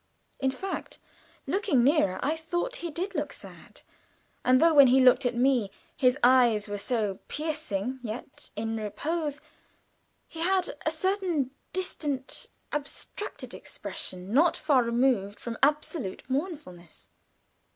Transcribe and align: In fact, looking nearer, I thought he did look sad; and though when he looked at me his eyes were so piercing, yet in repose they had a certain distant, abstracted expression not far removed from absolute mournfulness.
In 0.39 0.49
fact, 0.49 0.97
looking 1.45 1.83
nearer, 1.83 2.19
I 2.23 2.35
thought 2.35 2.77
he 2.77 2.89
did 2.89 3.13
look 3.13 3.31
sad; 3.31 3.83
and 4.43 4.59
though 4.59 4.73
when 4.73 4.87
he 4.87 4.99
looked 4.99 5.27
at 5.27 5.35
me 5.35 5.69
his 5.95 6.17
eyes 6.23 6.67
were 6.67 6.79
so 6.79 7.19
piercing, 7.27 7.99
yet 8.01 8.49
in 8.55 8.77
repose 8.77 9.41
they 10.33 10.39
had 10.39 10.71
a 10.87 10.89
certain 10.89 11.51
distant, 11.71 12.47
abstracted 12.71 13.53
expression 13.53 14.33
not 14.33 14.57
far 14.57 14.81
removed 14.81 15.39
from 15.39 15.55
absolute 15.61 16.27
mournfulness. 16.27 17.09